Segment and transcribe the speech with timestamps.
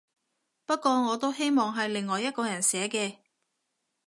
[0.65, 3.17] 不過我都希望係另外一個人寫嘅